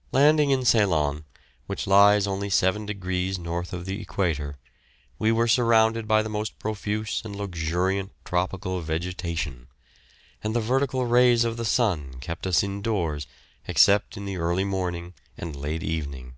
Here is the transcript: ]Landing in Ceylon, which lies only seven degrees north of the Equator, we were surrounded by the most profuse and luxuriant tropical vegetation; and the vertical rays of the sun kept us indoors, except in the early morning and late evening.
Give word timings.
]Landing 0.12 0.50
in 0.50 0.66
Ceylon, 0.66 1.24
which 1.66 1.86
lies 1.86 2.26
only 2.26 2.50
seven 2.50 2.84
degrees 2.84 3.38
north 3.38 3.72
of 3.72 3.86
the 3.86 3.98
Equator, 3.98 4.58
we 5.18 5.32
were 5.32 5.48
surrounded 5.48 6.06
by 6.06 6.22
the 6.22 6.28
most 6.28 6.58
profuse 6.58 7.22
and 7.24 7.34
luxuriant 7.34 8.12
tropical 8.22 8.82
vegetation; 8.82 9.68
and 10.44 10.54
the 10.54 10.60
vertical 10.60 11.06
rays 11.06 11.44
of 11.46 11.56
the 11.56 11.64
sun 11.64 12.16
kept 12.20 12.46
us 12.46 12.62
indoors, 12.62 13.26
except 13.66 14.18
in 14.18 14.26
the 14.26 14.36
early 14.36 14.64
morning 14.64 15.14
and 15.38 15.56
late 15.56 15.82
evening. 15.82 16.34